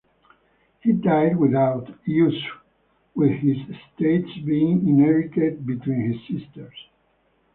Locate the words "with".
3.13-3.33